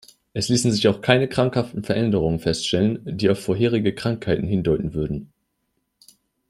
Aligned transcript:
Es 0.33 0.49
ließen 0.49 0.71
sich 0.71 0.87
auch 0.87 1.01
keine 1.01 1.27
krankhaften 1.27 1.83
Veränderungen 1.83 2.39
feststellen, 2.39 3.01
die 3.05 3.29
auf 3.29 3.37
vorherige 3.39 3.93
Krankheiten 3.93 4.47
hindeuten 4.47 4.95
würden. 4.95 5.31